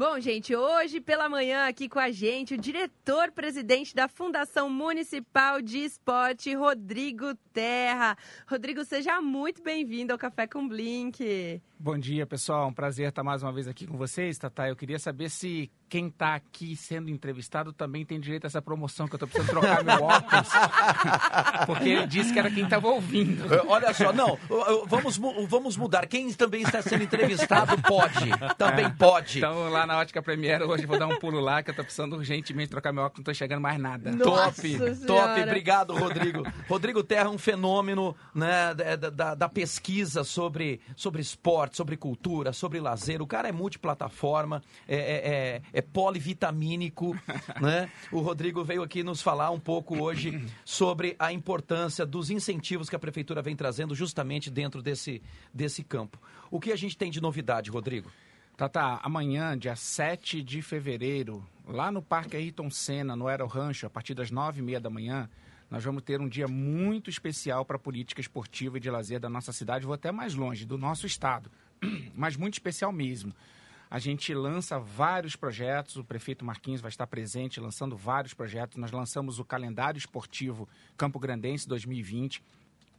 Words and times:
Bom, 0.00 0.18
gente, 0.18 0.56
hoje 0.56 0.98
pela 0.98 1.28
manhã 1.28 1.68
aqui 1.68 1.86
com 1.86 1.98
a 1.98 2.10
gente 2.10 2.54
o 2.54 2.56
diretor-presidente 2.56 3.94
da 3.94 4.08
Fundação 4.08 4.70
Municipal 4.70 5.60
de 5.60 5.80
Esporte, 5.80 6.54
Rodrigo 6.54 7.34
Terra. 7.52 8.16
Rodrigo, 8.48 8.82
seja 8.82 9.20
muito 9.20 9.62
bem-vindo 9.62 10.14
ao 10.14 10.18
Café 10.18 10.46
com 10.46 10.66
Blink. 10.66 11.60
Bom 11.78 11.98
dia, 11.98 12.26
pessoal. 12.26 12.68
Um 12.68 12.72
prazer 12.72 13.10
estar 13.10 13.22
mais 13.22 13.42
uma 13.42 13.52
vez 13.52 13.68
aqui 13.68 13.86
com 13.86 13.98
vocês, 13.98 14.38
Tata. 14.38 14.66
Eu 14.66 14.74
queria 14.74 14.98
saber 14.98 15.28
se 15.28 15.70
quem 15.90 16.06
está 16.06 16.36
aqui 16.36 16.76
sendo 16.76 17.10
entrevistado 17.10 17.72
também 17.72 18.04
tem 18.04 18.20
direito 18.20 18.44
a 18.44 18.46
essa 18.46 18.62
promoção 18.62 19.08
que 19.08 19.14
eu 19.14 19.16
estou 19.16 19.28
precisando 19.28 19.60
trocar 19.60 19.82
meu 19.82 20.04
óculos. 20.04 20.48
Porque 21.66 21.88
ele 21.88 22.06
disse 22.06 22.32
que 22.32 22.38
era 22.38 22.48
quem 22.48 22.62
estava 22.62 22.86
ouvindo. 22.86 23.44
Olha 23.66 23.92
só, 23.92 24.12
não, 24.12 24.38
vamos, 24.86 25.18
vamos 25.48 25.76
mudar. 25.76 26.06
Quem 26.06 26.32
também 26.32 26.62
está 26.62 26.80
sendo 26.80 27.02
entrevistado 27.02 27.76
pode. 27.82 28.30
Também 28.56 28.84
é. 28.86 28.90
pode. 28.90 29.38
Então, 29.38 29.68
lá 29.68 29.84
na 29.84 29.98
Ótica 29.98 30.22
Premiere, 30.22 30.62
hoje 30.62 30.86
vou 30.86 30.96
dar 30.96 31.08
um 31.08 31.18
pulo 31.18 31.40
lá, 31.40 31.60
que 31.60 31.70
eu 31.70 31.72
estou 31.72 31.84
precisando 31.84 32.16
urgentemente 32.16 32.70
trocar 32.70 32.92
meu 32.92 33.02
óculos, 33.02 33.18
não 33.18 33.22
estou 33.22 33.32
enxergando 33.32 33.60
mais 33.60 33.80
nada. 33.80 34.12
Nossa 34.12 34.30
top, 34.30 34.60
senhora. 34.60 34.96
top. 35.06 35.40
Obrigado, 35.42 35.94
Rodrigo. 35.94 36.42
Rodrigo 36.68 37.02
Terra 37.02 37.26
é 37.26 37.30
um 37.30 37.38
fenômeno 37.38 38.14
né, 38.32 38.74
da, 38.74 39.10
da, 39.10 39.34
da 39.34 39.48
pesquisa 39.48 40.22
sobre, 40.22 40.80
sobre 40.94 41.20
esporte, 41.20 41.76
sobre 41.76 41.96
cultura, 41.96 42.52
sobre 42.52 42.78
lazer. 42.78 43.20
O 43.20 43.26
cara 43.26 43.48
é 43.48 43.52
multiplataforma, 43.52 44.62
é, 44.86 44.96
é, 44.96 45.62
é, 45.72 45.79
é 45.80 45.82
polivitamínico. 45.82 47.18
né? 47.60 47.90
O 48.12 48.20
Rodrigo 48.20 48.62
veio 48.62 48.82
aqui 48.82 49.02
nos 49.02 49.20
falar 49.20 49.50
um 49.50 49.58
pouco 49.58 50.00
hoje 50.00 50.46
sobre 50.64 51.16
a 51.18 51.32
importância 51.32 52.06
dos 52.06 52.30
incentivos 52.30 52.88
que 52.88 52.96
a 52.96 52.98
prefeitura 52.98 53.42
vem 53.42 53.56
trazendo 53.56 53.94
justamente 53.94 54.50
dentro 54.50 54.82
desse, 54.82 55.20
desse 55.52 55.82
campo. 55.82 56.18
O 56.50 56.60
que 56.60 56.70
a 56.70 56.76
gente 56.76 56.96
tem 56.96 57.10
de 57.10 57.20
novidade, 57.20 57.70
Rodrigo? 57.70 58.10
Tá, 58.56 58.68
tá. 58.68 59.00
Amanhã, 59.02 59.56
dia 59.56 59.74
7 59.74 60.42
de 60.42 60.60
fevereiro, 60.60 61.42
lá 61.66 61.90
no 61.90 62.02
Parque 62.02 62.36
Ayrton 62.36 62.70
Senna, 62.70 63.16
no 63.16 63.26
Aero 63.26 63.46
Rancho, 63.46 63.86
a 63.86 63.90
partir 63.90 64.12
das 64.12 64.30
9h30 64.30 64.80
da 64.80 64.90
manhã, 64.90 65.30
nós 65.70 65.82
vamos 65.82 66.02
ter 66.02 66.20
um 66.20 66.28
dia 66.28 66.46
muito 66.46 67.08
especial 67.08 67.64
para 67.64 67.76
a 67.76 67.78
política 67.78 68.20
esportiva 68.20 68.76
e 68.76 68.80
de 68.80 68.90
lazer 68.90 69.18
da 69.18 69.30
nossa 69.30 69.52
cidade, 69.52 69.86
vou 69.86 69.94
até 69.94 70.12
mais 70.12 70.34
longe, 70.34 70.66
do 70.66 70.76
nosso 70.76 71.06
estado, 71.06 71.50
mas 72.14 72.36
muito 72.36 72.54
especial 72.54 72.92
mesmo. 72.92 73.32
A 73.90 73.98
gente 73.98 74.32
lança 74.32 74.78
vários 74.78 75.34
projetos, 75.34 75.96
o 75.96 76.04
prefeito 76.04 76.44
Marquinhos 76.44 76.80
vai 76.80 76.90
estar 76.90 77.06
presente 77.06 77.58
lançando 77.58 77.96
vários 77.96 78.32
projetos. 78.32 78.76
Nós 78.76 78.92
lançamos 78.92 79.38
o 79.40 79.44
calendário 79.44 79.98
esportivo 79.98 80.68
Campo 80.96 81.18
Grandense 81.18 81.66
2020 81.66 82.42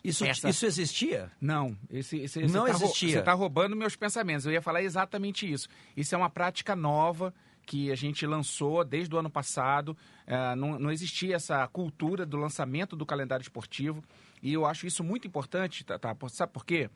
isso, 0.04 0.26
Essa... 0.26 0.50
isso 0.50 0.66
existia? 0.66 1.32
Não. 1.40 1.78
Esse, 1.90 2.18
esse, 2.18 2.42
não 2.48 2.66
tá 2.66 2.72
existia. 2.72 3.12
Você 3.12 3.20
está 3.20 3.34
roubando 3.34 3.76
meus 3.76 3.96
pensamentos. 3.96 4.46
Eu 4.46 4.52
ia 4.52 4.62
falar 4.62 4.82
exatamente 4.82 5.50
isso. 5.50 5.68
Isso 5.96 6.16
é 6.16 6.18
uma 6.18 6.30
prática 6.30 6.76
nova 6.76 7.34
que 7.66 7.92
a 7.92 7.96
gente 7.96 8.26
lançou 8.26 8.84
desde 8.84 9.14
o 9.14 9.20
ano 9.20 9.30
passado. 9.30 9.96
É, 10.26 10.56
não, 10.56 10.80
não 10.80 10.92
existia 10.92 11.36
essa 11.36 11.68
cultura 11.68 12.26
do 12.26 12.36
lançamento 12.36 12.96
do 12.96 13.06
calendário 13.06 13.44
esportivo. 13.44 14.04
E 14.42 14.52
eu 14.52 14.66
acho 14.66 14.88
isso 14.88 15.04
muito 15.04 15.28
importante, 15.28 15.84
tá, 15.86 16.00
tá? 16.00 16.16
Sabe 16.30 16.52
por 16.52 16.66
quê? 16.66 16.90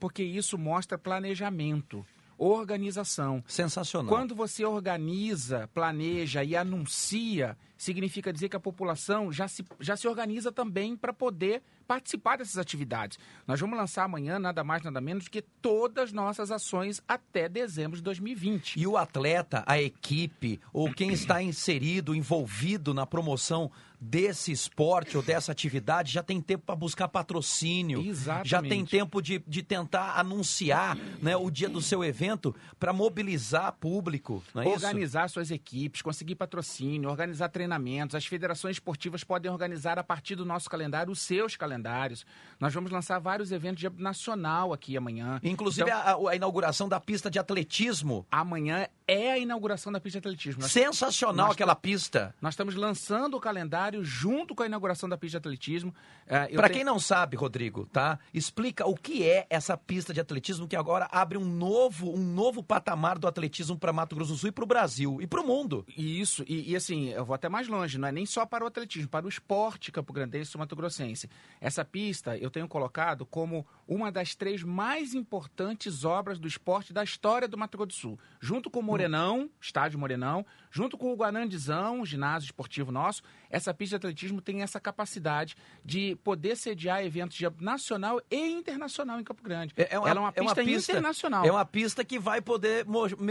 Porque 0.00 0.22
isso 0.22 0.58
mostra 0.58 0.98
planejamento 0.98 2.04
organização. 2.38 3.42
Sensacional. 3.46 4.08
Quando 4.08 4.34
você 4.34 4.64
organiza, 4.64 5.68
planeja 5.74 6.44
e 6.44 6.56
anuncia, 6.56 7.56
significa 7.78 8.32
dizer 8.32 8.48
que 8.48 8.56
a 8.56 8.60
população 8.60 9.32
já 9.32 9.46
se, 9.46 9.64
já 9.78 9.96
se 9.96 10.08
organiza 10.08 10.50
também 10.50 10.96
para 10.96 11.12
poder 11.12 11.62
participar 11.86 12.36
dessas 12.36 12.58
atividades. 12.58 13.18
Nós 13.46 13.58
vamos 13.58 13.78
lançar 13.78 14.04
amanhã 14.04 14.38
nada 14.38 14.62
mais, 14.62 14.82
nada 14.82 15.00
menos 15.00 15.26
que 15.26 15.40
todas 15.40 16.08
as 16.08 16.12
nossas 16.12 16.50
ações 16.50 17.00
até 17.08 17.48
dezembro 17.48 17.96
de 17.96 18.02
2020. 18.02 18.78
E 18.78 18.86
o 18.86 18.98
atleta, 18.98 19.64
a 19.66 19.80
equipe 19.80 20.60
ou 20.70 20.92
quem 20.92 21.12
está 21.12 21.42
inserido, 21.42 22.14
envolvido 22.14 22.92
na 22.92 23.06
promoção 23.06 23.70
desse 24.00 24.52
esporte 24.52 25.16
ou 25.16 25.22
dessa 25.22 25.50
atividade 25.50 26.12
já 26.12 26.22
tem 26.22 26.40
tempo 26.40 26.64
para 26.64 26.76
buscar 26.76 27.08
patrocínio, 27.08 28.00
Exatamente. 28.06 28.48
já 28.48 28.62
tem 28.62 28.84
tempo 28.84 29.20
de, 29.20 29.42
de 29.46 29.62
tentar 29.62 30.18
anunciar 30.18 30.96
né, 31.20 31.36
o 31.36 31.50
dia 31.50 31.68
do 31.68 31.82
seu 31.82 32.04
evento 32.04 32.54
para 32.78 32.92
mobilizar 32.92 33.72
público. 33.72 34.42
É 34.54 34.68
organizar 34.68 35.26
isso? 35.26 35.34
suas 35.34 35.50
equipes, 35.50 36.00
conseguir 36.00 36.36
patrocínio, 36.36 37.10
organizar 37.10 37.48
treinamentos. 37.68 38.14
As 38.14 38.26
federações 38.26 38.76
esportivas 38.76 39.22
podem 39.22 39.50
organizar 39.50 39.98
a 39.98 40.04
partir 40.04 40.34
do 40.34 40.44
nosso 40.44 40.68
calendário 40.70 41.12
os 41.12 41.20
seus 41.20 41.54
calendários. 41.54 42.24
Nós 42.58 42.72
vamos 42.72 42.90
lançar 42.90 43.18
vários 43.18 43.52
eventos 43.52 43.80
de 43.80 43.90
nacional 44.02 44.72
aqui 44.72 44.96
amanhã. 44.96 45.38
Inclusive 45.42 45.88
então, 45.88 46.26
a, 46.26 46.30
a, 46.30 46.36
inauguração 46.36 46.88
da 46.88 46.98
pista 46.98 47.30
de 47.30 47.38
atletismo. 47.38 48.26
Amanhã 48.30 48.88
é 49.08 49.32
a 49.32 49.38
inauguração 49.38 49.90
da 49.90 49.98
pista 49.98 50.20
de 50.20 50.28
atletismo. 50.28 50.60
Nós, 50.60 50.70
Sensacional 50.70 51.46
nós, 51.46 51.54
aquela 51.54 51.74
pista. 51.74 52.34
Nós 52.42 52.52
estamos 52.52 52.74
lançando 52.74 53.38
o 53.38 53.40
calendário 53.40 54.04
junto 54.04 54.54
com 54.54 54.62
a 54.62 54.66
inauguração 54.66 55.08
da 55.08 55.16
pista 55.16 55.40
de 55.40 55.48
atletismo. 55.48 55.94
É, 56.26 56.48
Para 56.48 56.68
quem 56.68 56.84
não 56.84 57.00
sabe, 57.00 57.34
Rodrigo, 57.34 57.86
tá? 57.86 58.18
Explica 58.34 58.86
o 58.86 58.94
que 58.94 59.24
é 59.24 59.46
essa 59.48 59.78
pista 59.78 60.12
de 60.12 60.20
atletismo 60.20 60.68
que 60.68 60.76
agora 60.76 61.08
abre 61.10 61.38
um 61.38 61.44
novo, 61.44 62.14
um 62.14 62.22
novo 62.22 62.62
patamar 62.62 63.18
do 63.18 63.26
atletismo 63.26 63.78
para 63.78 63.94
Mato 63.94 64.14
Grosso 64.14 64.32
do 64.32 64.38
Sul 64.38 64.50
e 64.50 64.52
para 64.52 64.64
o 64.64 64.66
Brasil 64.66 65.22
e 65.22 65.26
para 65.26 65.40
o 65.40 65.46
mundo. 65.46 65.86
Isso, 65.96 66.44
e, 66.46 66.72
e, 66.72 66.76
assim, 66.76 67.08
eu 67.08 67.24
vou 67.24 67.34
até 67.34 67.48
mais 67.48 67.66
longe, 67.66 67.96
não 67.96 68.08
é 68.08 68.12
nem 68.12 68.26
só 68.26 68.44
para 68.44 68.62
o 68.62 68.66
atletismo, 68.66 69.08
para 69.08 69.24
o 69.24 69.28
esporte 69.28 69.90
Campo 69.90 70.12
Grandense 70.12 70.54
e 70.54 70.58
Mato 70.58 70.76
Grossense. 70.76 71.30
Essa 71.62 71.82
pista 71.82 72.36
eu 72.36 72.50
tenho 72.50 72.68
colocado 72.68 73.24
como 73.24 73.66
uma 73.86 74.12
das 74.12 74.34
três 74.34 74.62
mais 74.62 75.14
importantes 75.14 76.04
obras 76.04 76.38
do 76.38 76.46
esporte 76.46 76.92
da 76.92 77.02
história 77.02 77.48
do 77.48 77.56
Mato 77.56 77.78
Grosso 77.78 77.88
do 77.88 77.94
Sul, 77.94 78.18
junto 78.38 78.68
com 78.68 78.80
o 78.80 78.82
Morenão, 78.98 79.50
estádio 79.60 79.98
Morenão, 79.98 80.44
junto 80.70 80.98
com 80.98 81.12
o 81.12 81.16
Guanandizão, 81.16 82.04
ginásio 82.04 82.46
esportivo 82.46 82.92
nosso, 82.92 83.22
essa 83.50 83.72
pista 83.72 83.98
de 83.98 84.06
atletismo 84.06 84.40
tem 84.40 84.62
essa 84.62 84.78
capacidade 84.80 85.56
de 85.84 86.16
poder 86.16 86.56
sediar 86.56 87.04
eventos 87.04 87.36
de 87.36 87.46
nacional 87.60 88.20
e 88.30 88.50
internacional 88.50 89.18
em 89.20 89.24
Campo 89.24 89.42
Grande. 89.42 89.72
É, 89.76 89.94
é 89.94 89.98
uma, 89.98 90.08
Ela 90.10 90.20
é 90.20 90.22
uma 90.22 90.32
pista, 90.32 90.40
é 90.40 90.42
uma 90.42 90.54
pista 90.54 90.92
internacional. 90.92 91.44
É 91.44 91.50
uma 91.50 91.64
pista 91.64 92.04
que 92.04 92.18
vai 92.18 92.40
poder 92.40 92.84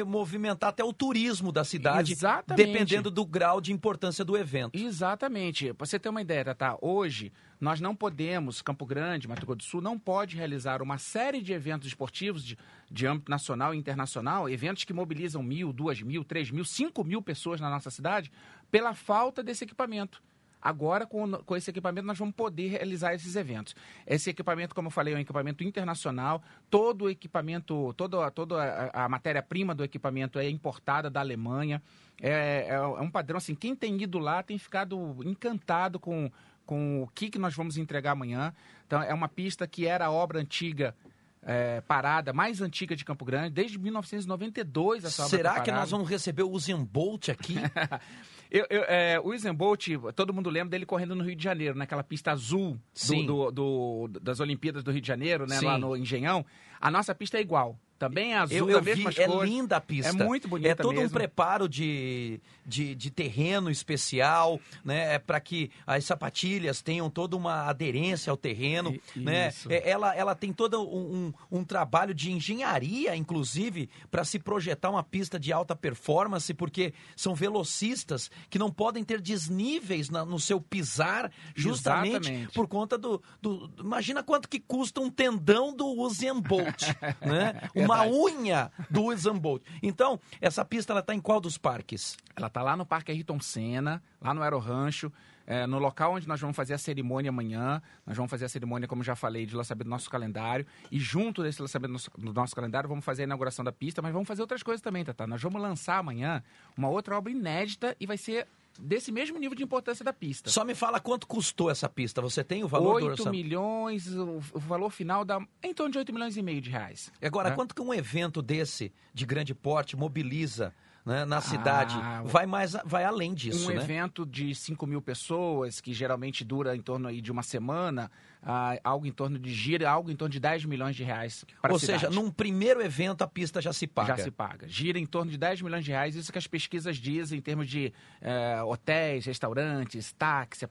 movimentar 0.05 0.69
até 0.69 0.83
o 0.83 0.93
turismo 0.93 1.51
da 1.51 1.63
cidade, 1.63 2.13
Exatamente. 2.13 2.65
dependendo 2.65 3.11
do 3.11 3.25
grau 3.25 3.61
de 3.61 3.71
importância 3.71 4.25
do 4.25 4.37
evento. 4.37 4.77
Exatamente. 4.77 5.73
Para 5.73 5.85
você 5.85 5.99
ter 5.99 6.09
uma 6.09 6.21
ideia, 6.21 6.55
tá? 6.55 6.77
Hoje 6.81 7.31
nós 7.59 7.79
não 7.81 7.95
podemos, 7.95 8.61
Campo 8.61 8.85
Grande, 8.85 9.27
Mato 9.27 9.45
Grosso 9.45 9.57
do 9.57 9.63
Sul, 9.63 9.81
não 9.81 9.97
pode 9.97 10.35
realizar 10.35 10.81
uma 10.81 10.97
série 10.97 11.41
de 11.41 11.53
eventos 11.53 11.87
esportivos 11.87 12.43
de, 12.43 12.57
de 12.89 13.07
âmbito 13.07 13.31
nacional 13.31 13.73
e 13.73 13.77
internacional, 13.77 14.49
eventos 14.49 14.83
que 14.83 14.93
mobilizam 14.93 15.41
mil, 15.41 15.73
duas 15.73 16.01
mil, 16.01 16.23
três 16.23 16.51
mil, 16.51 16.63
cinco 16.63 17.03
mil 17.03 17.21
pessoas 17.21 17.59
na 17.59 17.69
nossa 17.69 17.89
cidade, 17.89 18.31
pela 18.69 18.93
falta 18.93 19.43
desse 19.43 19.63
equipamento. 19.63 20.21
Agora, 20.61 21.05
com, 21.05 21.31
com 21.31 21.55
esse 21.55 21.69
equipamento, 21.69 22.05
nós 22.05 22.17
vamos 22.17 22.35
poder 22.35 22.67
realizar 22.69 23.13
esses 23.13 23.35
eventos. 23.35 23.75
Esse 24.05 24.31
equipamento, 24.31 24.73
como 24.73 24.87
eu 24.87 24.91
falei, 24.91 25.13
é 25.13 25.17
um 25.17 25.19
equipamento 25.19 25.63
internacional. 25.63 26.41
Todo 26.69 27.05
o 27.05 27.09
equipamento, 27.09 27.93
toda, 27.93 28.29
toda 28.31 28.61
a, 28.61 29.05
a 29.05 29.09
matéria-prima 29.09 29.75
do 29.75 29.83
equipamento 29.83 30.39
é 30.39 30.49
importada 30.49 31.09
da 31.09 31.19
Alemanha. 31.19 31.81
É, 32.19 32.65
é, 32.69 32.73
é, 32.73 32.81
um 32.81 33.09
padrão, 33.09 33.37
assim, 33.37 33.53
quem 33.53 33.75
tem 33.75 34.01
ido 34.01 34.17
lá 34.17 34.41
tem 34.41 34.57
ficado 34.57 35.17
encantado 35.23 35.99
com, 35.99 36.31
com 36.67 37.01
o 37.01 37.07
que, 37.07 37.31
que 37.31 37.39
nós 37.39 37.55
vamos 37.55 37.77
entregar 37.77 38.11
amanhã. 38.11 38.53
Então, 38.85 39.01
é 39.01 39.13
uma 39.13 39.27
pista 39.27 39.65
que 39.65 39.87
era 39.87 40.05
a 40.05 40.11
obra 40.11 40.39
antiga 40.39 40.93
é, 41.41 41.79
parada 41.81 42.33
mais 42.33 42.61
antiga 42.61 42.93
de 42.95 43.05
Campo 43.05 43.23
Grande, 43.23 43.51
desde 43.51 43.79
1992 43.79 45.05
essa 45.05 45.23
obra 45.23 45.37
Será 45.37 45.53
tá 45.55 45.61
que 45.61 45.71
nós 45.71 45.89
vamos 45.89 46.09
receber 46.09 46.43
o 46.43 46.51
Usain 46.51 46.83
Bolt 46.83 47.29
aqui? 47.29 47.55
eu, 48.51 48.67
eu, 48.69 48.83
é, 48.83 49.17
o 49.19 49.33
Usain 49.33 49.53
Bolt, 49.53 49.87
todo 50.13 50.33
mundo 50.33 50.49
lembra 50.49 50.71
dele 50.71 50.85
correndo 50.85 51.15
no 51.15 51.23
Rio 51.23 51.37
de 51.37 51.43
Janeiro, 51.43 51.77
naquela 51.77 52.03
pista 52.03 52.31
azul 52.31 52.77
do, 53.07 53.23
do, 53.23 53.51
do, 53.51 54.19
das 54.19 54.41
Olimpíadas 54.41 54.83
do 54.83 54.91
Rio 54.91 54.99
de 55.01 55.07
Janeiro, 55.07 55.47
né, 55.47 55.59
lá 55.61 55.77
no 55.77 55.95
Engenhão. 55.95 56.45
A 56.81 56.91
nossa 56.91 57.15
pista 57.15 57.37
é 57.37 57.41
igual. 57.41 57.79
Também 57.97 58.33
é 58.33 58.37
azul, 58.37 58.69
eu, 58.69 58.69
eu 58.69 58.81
vi, 58.81 59.03
É 59.17 59.27
linda 59.45 59.77
a 59.77 59.81
pista. 59.81 60.09
É 60.09 60.25
muito 60.25 60.47
bonita 60.47 60.69
É 60.69 60.75
todo 60.75 60.93
mesmo. 60.95 61.07
um 61.07 61.09
preparo 61.09 61.67
de, 61.67 62.39
de, 62.65 62.93
de 62.93 63.09
terreno 63.09 63.71
especial, 63.71 64.59
né? 64.83 65.15
É 65.15 65.19
para 65.19 65.39
que 65.39 65.71
as 65.85 66.05
sapatilhas 66.05 66.81
tenham 66.81 67.09
toda 67.09 67.35
uma 67.35 67.67
aderência 67.67 68.29
ao 68.29 68.37
terreno, 68.37 68.95
e, 69.15 69.19
né? 69.19 69.51
É, 69.69 69.89
ela, 69.89 70.15
ela 70.15 70.35
tem 70.35 70.53
todo 70.53 70.79
um, 70.81 71.33
um, 71.51 71.59
um 71.59 71.63
trabalho 71.63 72.13
de 72.13 72.31
engenharia, 72.31 73.15
inclusive, 73.15 73.89
para 74.11 74.23
se 74.23 74.37
projetar 74.37 74.89
uma 74.89 75.03
pista 75.03 75.39
de 75.39 75.51
alta 75.51 75.75
performance, 75.75 76.53
porque 76.53 76.93
são 77.15 77.33
velocistas 77.33 78.29
que 78.49 78.59
não 78.59 78.71
podem 78.71 79.03
ter 79.03 79.19
desníveis 79.21 80.09
na, 80.09 80.23
no 80.23 80.39
seu 80.39 80.61
pisar, 80.61 81.31
justamente 81.55 82.29
Exatamente. 82.29 82.53
por 82.53 82.67
conta 82.67 82.97
do, 82.97 83.21
do... 83.41 83.71
Imagina 83.79 84.21
quanto 84.21 84.47
que 84.47 84.59
custa 84.59 85.01
um 85.01 85.09
tendão 85.09 85.75
do 85.75 85.87
Usain 85.87 86.39
Bolt, 86.39 86.83
né? 87.21 87.69
uma 87.87 88.05
unha 88.05 88.71
do 88.89 89.05
Usain 89.05 89.37
Bolt. 89.37 89.63
Então, 89.81 90.19
essa 90.41 90.63
pista 90.63 90.93
ela 90.93 90.99
está 90.99 91.13
em 91.15 91.19
qual 91.19 91.39
dos 91.39 91.57
parques? 91.57 92.17
Ela 92.35 92.47
está 92.47 92.61
lá 92.61 92.75
no 92.75 92.85
Parque 92.85 93.11
Ayrton 93.11 93.39
Senna, 93.39 94.03
lá 94.21 94.33
no 94.33 94.41
Aero 94.41 94.59
Rancho. 94.59 95.11
é, 95.47 95.65
no 95.65 95.79
local 95.79 96.13
onde 96.13 96.27
nós 96.27 96.41
vamos 96.41 96.55
fazer 96.55 96.73
a 96.73 96.77
cerimônia 96.77 97.29
amanhã. 97.29 97.81
Nós 98.05 98.17
vamos 98.17 98.29
fazer 98.29 98.45
a 98.45 98.49
cerimônia, 98.49 98.85
como 98.85 99.01
já 99.01 99.15
falei, 99.15 99.45
de 99.45 99.55
lançamento 99.55 99.85
do 99.85 99.89
nosso 99.89 100.09
calendário. 100.09 100.67
E 100.91 100.99
junto 100.99 101.41
desse 101.41 101.61
lançamento 101.61 101.87
do 101.87 101.93
nosso, 101.93 102.11
do 102.17 102.33
nosso 102.33 102.53
calendário, 102.55 102.89
vamos 102.89 103.05
fazer 103.05 103.23
a 103.23 103.25
inauguração 103.25 103.63
da 103.63 103.71
pista, 103.71 104.01
mas 104.01 104.11
vamos 104.11 104.27
fazer 104.27 104.41
outras 104.41 104.61
coisas 104.61 104.81
também, 104.81 105.05
Tata. 105.05 105.25
Nós 105.25 105.41
vamos 105.41 105.61
lançar 105.61 105.99
amanhã 105.99 106.43
uma 106.77 106.89
outra 106.89 107.17
obra 107.17 107.31
inédita 107.31 107.95
e 107.97 108.05
vai 108.05 108.17
ser 108.17 108.45
desse 108.79 109.11
mesmo 109.11 109.37
nível 109.37 109.55
de 109.55 109.63
importância 109.63 110.03
da 110.03 110.13
pista. 110.13 110.49
Só 110.49 110.63
me 110.63 110.75
fala 110.75 110.99
quanto 110.99 111.27
custou 111.27 111.69
essa 111.69 111.89
pista. 111.89 112.21
Você 112.21 112.43
tem 112.43 112.63
o 112.63 112.67
valor 112.67 113.01
8 113.03 113.23
do 113.23 113.29
milhões, 113.29 114.07
o, 114.15 114.39
valor 114.55 114.89
final 114.89 115.23
dá 115.23 115.39
em 115.63 115.73
torno 115.73 115.91
de 115.91 115.97
8 115.97 116.13
milhões 116.13 116.37
e 116.37 116.41
meio 116.41 116.61
de 116.61 116.69
reais. 116.69 117.11
Agora, 117.21 117.49
né? 117.49 117.55
quanto 117.55 117.73
que 117.73 117.81
um 117.81 117.93
evento 117.93 118.41
desse, 118.41 118.91
de 119.13 119.25
grande 119.25 119.53
porte, 119.53 119.95
mobiliza 119.95 120.73
né, 121.07 121.23
na 121.23 121.39
cidade, 121.39 121.95
ah, 121.97 122.21
vai 122.25 122.45
mais 122.45 122.75
vai 122.83 123.05
além 123.05 123.33
disso. 123.33 123.71
Um 123.71 123.73
né? 123.73 123.81
evento 123.81 124.25
de 124.25 124.53
5 124.53 124.85
mil 124.85 125.01
pessoas, 125.01 125.79
que 125.79 125.93
geralmente 125.93 126.43
dura 126.43 126.75
em 126.75 126.81
torno 126.81 127.07
aí 127.07 127.21
de 127.21 127.31
uma 127.31 127.43
semana, 127.43 128.11
ah, 128.41 128.79
algo 128.83 129.05
em 129.05 129.11
torno 129.11 129.37
de 129.37 129.53
gira, 129.53 129.89
algo 129.89 130.11
em 130.11 130.15
torno 130.15 130.31
de 130.31 130.39
10 130.39 130.65
milhões 130.65 130.95
de 130.95 131.03
reais. 131.03 131.45
Ou 131.69 131.79
seja, 131.79 132.09
num 132.09 132.31
primeiro 132.31 132.81
evento 132.81 133.21
a 133.23 133.27
pista 133.27 133.61
já 133.61 133.73
se 133.73 133.87
paga. 133.87 134.15
Já 134.15 134.23
se 134.23 134.31
paga. 134.31 134.67
Gira 134.67 134.99
em 134.99 135.05
torno 135.05 135.31
de 135.31 135.37
10 135.37 135.61
milhões 135.61 135.83
de 135.83 135.91
reais, 135.91 136.15
isso 136.15 136.31
que 136.31 136.37
as 136.37 136.47
pesquisas 136.47 136.97
dizem 136.97 137.39
em 137.39 137.41
termos 137.41 137.67
de 137.67 137.93
eh, 138.21 138.61
hotéis, 138.63 139.25
restaurantes, 139.25 140.13
táxi, 140.13 140.67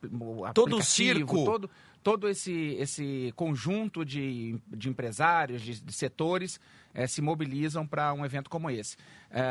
todo 0.54 0.76
o 0.76 0.82
circo. 0.82 1.44
Todo, 1.44 1.70
todo 2.06 2.28
esse, 2.28 2.76
esse 2.78 3.32
conjunto 3.34 4.04
de, 4.04 4.60
de 4.68 4.88
empresários, 4.88 5.60
de, 5.60 5.80
de 5.80 5.92
setores, 5.92 6.60
é, 6.94 7.04
se 7.06 7.20
mobilizam 7.20 7.84
para 7.84 8.14
um 8.14 8.24
evento 8.24 8.48
como 8.48 8.70
esse. 8.70 8.96
É, 9.28 9.42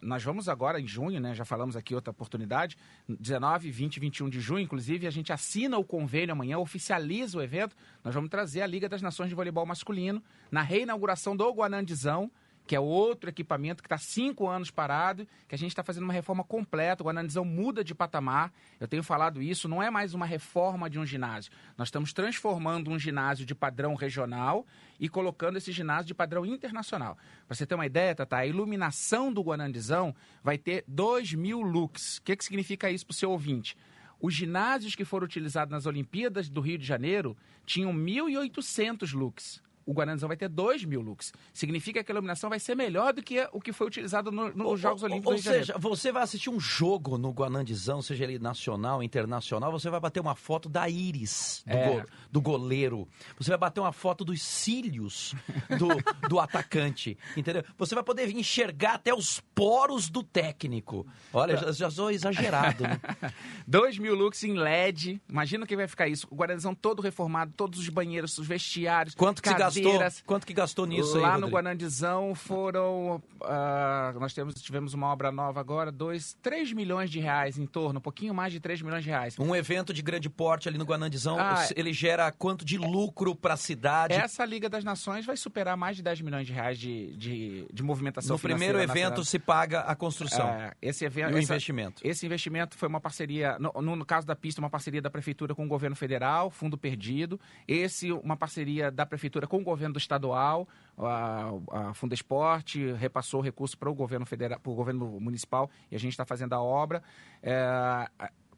nós 0.00 0.22
vamos 0.22 0.48
agora, 0.48 0.80
em 0.80 0.86
junho, 0.86 1.18
né, 1.20 1.34
já 1.34 1.44
falamos 1.44 1.74
aqui 1.74 1.92
outra 1.92 2.12
oportunidade, 2.12 2.76
19, 3.08 3.68
20 3.68 3.96
e 3.96 4.00
21 4.00 4.30
de 4.30 4.38
junho, 4.40 4.60
inclusive, 4.60 5.08
a 5.08 5.10
gente 5.10 5.32
assina 5.32 5.76
o 5.76 5.82
convênio 5.82 6.32
amanhã, 6.32 6.56
oficializa 6.58 7.36
o 7.36 7.42
evento. 7.42 7.63
Nós 8.02 8.14
vamos 8.14 8.30
trazer 8.30 8.62
a 8.62 8.66
Liga 8.66 8.88
das 8.88 9.00
Nações 9.00 9.28
de 9.28 9.34
Voleibol 9.34 9.64
Masculino 9.64 10.22
na 10.50 10.62
reinauguração 10.62 11.36
do 11.36 11.48
Guanandizão, 11.50 12.30
que 12.66 12.74
é 12.74 12.80
outro 12.80 13.28
equipamento 13.28 13.82
que 13.82 13.86
está 13.86 13.98
cinco 13.98 14.48
anos 14.48 14.70
parado, 14.70 15.26
que 15.46 15.54
a 15.54 15.58
gente 15.58 15.70
está 15.70 15.82
fazendo 15.82 16.04
uma 16.04 16.12
reforma 16.12 16.42
completa, 16.42 17.04
o 17.04 17.08
Anandizão 17.08 17.44
muda 17.44 17.84
de 17.84 17.94
patamar. 17.94 18.52
Eu 18.80 18.88
tenho 18.88 19.02
falado 19.02 19.42
isso, 19.42 19.68
não 19.68 19.82
é 19.82 19.90
mais 19.90 20.14
uma 20.14 20.24
reforma 20.24 20.88
de 20.88 20.98
um 20.98 21.04
ginásio. 21.04 21.52
Nós 21.76 21.88
estamos 21.88 22.12
transformando 22.12 22.90
um 22.90 22.98
ginásio 22.98 23.44
de 23.44 23.54
padrão 23.54 23.94
regional 23.94 24.66
e 24.98 25.08
colocando 25.08 25.58
esse 25.58 25.72
ginásio 25.72 26.06
de 26.06 26.14
padrão 26.14 26.46
internacional. 26.46 27.18
Para 27.46 27.54
você 27.54 27.66
ter 27.66 27.74
uma 27.74 27.86
ideia, 27.86 28.14
Tata, 28.14 28.38
a 28.38 28.46
iluminação 28.46 29.32
do 29.32 29.42
Guanandizão 29.42 30.14
vai 30.42 30.56
ter 30.56 30.84
2 30.88 31.34
mil 31.34 31.60
lux. 31.60 32.18
O 32.18 32.22
que, 32.22 32.36
que 32.36 32.44
significa 32.44 32.90
isso 32.90 33.04
para 33.04 33.12
o 33.12 33.16
seu 33.16 33.30
ouvinte? 33.30 33.76
Os 34.26 34.32
ginásios 34.32 34.94
que 34.94 35.04
foram 35.04 35.26
utilizados 35.26 35.70
nas 35.70 35.84
Olimpíadas 35.84 36.48
do 36.48 36.62
Rio 36.62 36.78
de 36.78 36.86
Janeiro 36.86 37.36
tinham 37.66 37.92
1.800 37.92 39.12
lux 39.12 39.62
o 39.86 39.92
Guarandizão 39.92 40.28
vai 40.28 40.36
ter 40.36 40.48
2 40.48 40.84
mil 40.84 41.00
lux. 41.00 41.32
Significa 41.52 42.02
que 42.02 42.10
a 42.10 42.14
iluminação 42.14 42.50
vai 42.50 42.58
ser 42.58 42.74
melhor 42.74 43.12
do 43.12 43.22
que 43.22 43.46
o 43.52 43.60
que 43.60 43.72
foi 43.72 43.86
utilizado 43.86 44.30
nos 44.30 44.54
no 44.54 44.76
Jogos 44.76 45.02
Olímpicos 45.02 45.32
Ou 45.34 45.38
seja, 45.38 45.76
você 45.78 46.10
vai 46.12 46.22
assistir 46.22 46.50
um 46.50 46.60
jogo 46.60 47.18
no 47.18 47.30
Guanandizão, 47.30 48.00
seja 48.00 48.24
ele 48.24 48.38
nacional, 48.38 49.02
internacional, 49.02 49.70
você 49.70 49.90
vai 49.90 50.00
bater 50.00 50.20
uma 50.20 50.34
foto 50.34 50.68
da 50.68 50.88
íris 50.88 51.62
do, 51.66 51.76
é. 51.76 52.00
go, 52.00 52.08
do 52.30 52.40
goleiro. 52.40 53.08
Você 53.38 53.50
vai 53.50 53.58
bater 53.58 53.80
uma 53.80 53.92
foto 53.92 54.24
dos 54.24 54.42
cílios 54.42 55.34
do, 55.78 55.88
do 56.28 56.40
atacante, 56.40 57.16
entendeu? 57.36 57.64
Você 57.76 57.94
vai 57.94 58.04
poder 58.04 58.30
enxergar 58.30 58.94
até 58.94 59.14
os 59.14 59.40
poros 59.54 60.08
do 60.08 60.22
técnico. 60.22 61.06
Olha, 61.32 61.56
já, 61.56 61.72
já 61.72 61.90
sou 61.90 62.10
exagerado. 62.10 62.84
Né? 62.84 63.00
2 63.66 63.98
mil 63.98 64.14
lux 64.14 64.42
em 64.44 64.54
LED. 64.54 65.20
Imagina 65.28 65.66
que 65.66 65.76
vai 65.76 65.88
ficar 65.88 66.08
isso. 66.08 66.26
O 66.30 66.34
Guarandizão 66.34 66.74
todo 66.74 67.02
reformado, 67.02 67.52
todos 67.56 67.78
os 67.78 67.88
banheiros, 67.88 68.38
os 68.38 68.46
vestiários. 68.46 69.14
Quanto 69.14 69.42
que 69.42 69.48
se 69.48 69.54
gastou? 69.54 69.73
Gastou, 69.80 70.24
quanto 70.26 70.46
que 70.46 70.52
gastou 70.52 70.86
nisso 70.86 71.18
Lá 71.18 71.34
aí, 71.34 71.40
no 71.40 71.48
Guanandizão 71.48 72.34
foram, 72.34 73.22
uh, 73.42 74.18
nós 74.18 74.32
temos, 74.32 74.54
tivemos 74.62 74.94
uma 74.94 75.08
obra 75.08 75.30
nova 75.30 75.60
agora, 75.60 75.90
dois, 75.90 76.36
3 76.42 76.72
milhões 76.72 77.10
de 77.10 77.20
reais 77.20 77.58
em 77.58 77.66
torno, 77.66 77.98
um 77.98 78.02
pouquinho 78.02 78.34
mais 78.34 78.52
de 78.52 78.60
3 78.60 78.82
milhões 78.82 79.04
de 79.04 79.10
reais. 79.10 79.38
Um 79.38 79.54
evento 79.54 79.92
de 79.92 80.02
grande 80.02 80.28
porte 80.28 80.68
ali 80.68 80.78
no 80.78 80.84
Guanandizão, 80.84 81.38
ah, 81.38 81.66
ele 81.76 81.92
gera 81.92 82.30
quanto 82.32 82.64
de 82.64 82.78
lucro 82.78 83.34
para 83.34 83.54
a 83.54 83.56
cidade? 83.56 84.14
Essa 84.14 84.44
Liga 84.44 84.68
das 84.68 84.84
Nações 84.84 85.26
vai 85.26 85.36
superar 85.36 85.76
mais 85.76 85.96
de 85.96 86.02
10 86.02 86.20
milhões 86.20 86.46
de 86.46 86.52
reais 86.52 86.78
de, 86.78 87.16
de, 87.16 87.66
de 87.72 87.82
movimentação 87.82 88.34
No 88.34 88.40
primeiro 88.40 88.80
evento 88.80 89.24
se 89.24 89.38
paga 89.38 89.80
a 89.80 89.94
construção 89.94 90.48
é, 90.48 90.72
esse 90.80 91.04
evento, 91.04 91.32
e 91.32 91.34
o 91.34 91.38
investimento. 91.42 92.02
Esse 92.04 92.26
investimento 92.26 92.76
foi 92.76 92.88
uma 92.88 93.00
parceria, 93.00 93.58
no, 93.58 93.96
no, 93.96 94.04
caso 94.04 94.26
da 94.26 94.36
pista, 94.36 94.60
uma 94.60 94.70
parceria 94.70 95.00
da 95.00 95.10
Prefeitura 95.10 95.54
com 95.54 95.64
o 95.64 95.68
governo 95.68 95.96
federal, 95.96 96.50
fundo 96.50 96.76
perdido. 96.76 97.40
Esse, 97.66 98.12
uma 98.12 98.36
parceria 98.36 98.90
da 98.90 99.06
Prefeitura 99.06 99.46
com 99.46 99.63
o 99.64 99.70
governo 99.70 99.96
estadual, 99.96 100.68
a, 100.98 101.50
a 101.72 101.94
Fundesporte 101.94 102.92
repassou 102.92 103.40
recurso 103.40 103.76
para 103.76 103.90
o 103.90 103.94
governo 103.94 104.26
federal, 104.26 104.60
para 104.60 104.70
o 104.70 104.74
governo 104.74 105.18
municipal 105.18 105.70
e 105.90 105.96
a 105.96 105.98
gente 105.98 106.12
está 106.12 106.24
fazendo 106.24 106.52
a 106.52 106.62
obra. 106.62 107.02
É, 107.42 108.08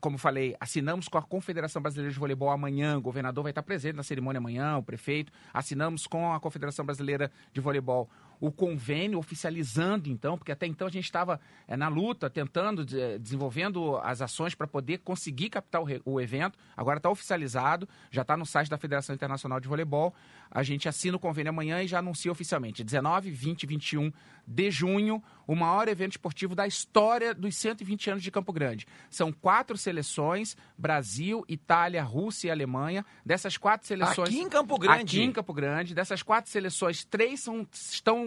como 0.00 0.19
falei, 0.19 0.55
assinamos 0.61 1.08
com 1.08 1.19
a 1.19 1.23
Confederação 1.23 1.81
Brasileira 1.81 2.12
de 2.12 2.19
Voleibol 2.19 2.50
amanhã, 2.50 2.99
o 2.99 3.00
governador 3.00 3.43
vai 3.43 3.50
estar 3.50 3.62
presente 3.62 3.97
na 3.97 4.03
cerimônia 4.03 4.38
amanhã, 4.38 4.76
o 4.76 4.82
prefeito. 4.82 5.32
Assinamos 5.53 6.06
com 6.06 6.32
a 6.32 6.41
Confederação 6.41 6.85
Brasileira 6.85 7.31
de 7.52 7.61
Voleibol 7.61 8.09
o 8.41 8.50
convênio, 8.50 9.19
oficializando 9.19 10.09
então, 10.09 10.37
porque 10.37 10.53
até 10.53 10.67
então 10.67 10.87
a 10.87 10.91
gente 10.91 11.05
estava 11.05 11.41
é, 11.67 11.77
na 11.77 11.88
luta, 11.88 12.29
tentando, 12.29 12.85
de, 12.85 13.19
desenvolvendo 13.19 13.97
as 13.99 14.21
ações 14.21 14.55
para 14.55 14.67
poder 14.67 14.99
conseguir 14.99 15.50
captar 15.50 15.83
o, 15.83 15.87
o 16.05 16.21
evento. 16.21 16.59
Agora 16.77 16.99
está 16.99 17.11
oficializado, 17.11 17.88
já 18.11 18.23
está 18.23 18.37
no 18.37 18.47
site 18.47 18.69
da 18.69 18.79
Federação 18.79 19.15
Internacional 19.15 19.61
de 19.61 19.69
Voleibol. 19.69 20.15
A 20.50 20.62
gente 20.62 20.88
assina 20.88 21.17
o 21.17 21.21
convênio 21.21 21.50
amanhã 21.50 21.83
e 21.83 21.87
já 21.87 21.99
anuncia 21.99 22.31
oficialmente. 22.31 22.85
19, 22.85 23.31
20 23.31 23.62
e 23.62 23.67
21 23.67 24.12
de 24.47 24.71
junho, 24.71 25.23
o 25.47 25.56
maior 25.56 25.88
evento 25.88 26.12
esportivo 26.12 26.55
da 26.55 26.67
história 26.67 27.35
dos 27.35 27.56
120 27.56 28.11
anos 28.11 28.23
de 28.23 28.31
Campo 28.31 28.53
Grande. 28.53 28.87
São 29.11 29.33
quatro 29.33 29.77
seleções: 29.77 30.56
Brasil, 30.79 31.44
Itália, 31.49 32.03
Rússia 32.03 32.49
e 32.49 32.50
Alemanha. 32.50 33.05
Dessas 33.25 33.56
quatro 33.56 33.87
seleções. 33.87 34.29
Aqui 34.29 34.38
em 34.38 34.49
Campo 34.49 34.79
Grande. 34.79 35.03
Aqui 35.03 35.23
em 35.23 35.33
Campo 35.33 35.53
Grande. 35.53 35.94
Dessas 35.94 36.23
quatro 36.23 36.50
seleções, 36.50 37.05
três 37.05 37.41
são, 37.41 37.67
estão 37.73 38.25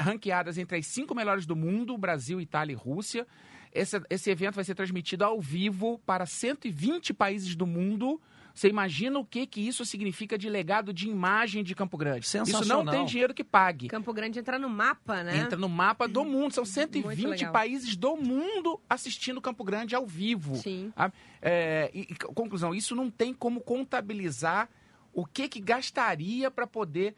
ranqueadas 0.00 0.58
entre 0.58 0.78
as 0.78 0.86
cinco 0.86 1.14
melhores 1.14 1.46
do 1.46 1.56
mundo, 1.56 1.96
Brasil, 1.96 2.40
Itália 2.40 2.72
e 2.72 2.76
Rússia. 2.76 3.26
Esse, 3.72 4.00
esse 4.10 4.30
evento 4.30 4.56
vai 4.56 4.64
ser 4.64 4.74
transmitido 4.74 5.24
ao 5.24 5.40
vivo 5.40 6.00
para 6.04 6.26
120 6.26 7.14
países 7.14 7.54
do 7.54 7.66
mundo. 7.66 8.20
Você 8.52 8.68
imagina 8.68 9.18
o 9.18 9.24
que, 9.24 9.46
que 9.46 9.60
isso 9.60 9.84
significa 9.84 10.36
de 10.36 10.48
legado 10.48 10.92
de 10.92 11.08
imagem 11.08 11.62
de 11.62 11.74
Campo 11.74 11.96
Grande? 11.96 12.26
Isso 12.26 12.64
não 12.66 12.84
tem 12.84 13.04
dinheiro 13.04 13.32
que 13.32 13.44
pague. 13.44 13.88
Campo 13.88 14.12
Grande 14.12 14.38
entra 14.38 14.58
no 14.58 14.68
mapa, 14.68 15.22
né? 15.22 15.38
Entra 15.38 15.56
no 15.56 15.68
mapa 15.68 16.08
do 16.08 16.24
mundo. 16.24 16.52
São 16.52 16.64
120 16.64 17.50
países 17.50 17.96
do 17.96 18.16
mundo 18.16 18.80
assistindo 18.88 19.40
Campo 19.40 19.62
Grande 19.62 19.94
ao 19.94 20.06
vivo. 20.06 20.56
Sim. 20.56 20.92
É, 21.40 21.90
e, 21.94 22.06
conclusão, 22.34 22.74
isso 22.74 22.94
não 22.94 23.08
tem 23.08 23.32
como 23.32 23.60
contabilizar 23.60 24.68
o 25.12 25.24
que, 25.24 25.48
que 25.48 25.60
gastaria 25.60 26.50
para 26.50 26.66
poder 26.66 27.14